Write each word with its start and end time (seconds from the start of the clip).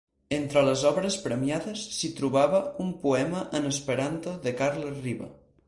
Entre 0.35 0.61
les 0.67 0.85
obres 0.91 1.17
premiades, 1.25 1.83
s'hi 1.97 2.09
trobava 2.21 2.63
un 2.87 2.91
poema 3.05 3.45
en 3.61 3.71
esperanto 3.75 4.37
de 4.49 4.59
Carles 4.63 5.01
Riba. 5.09 5.33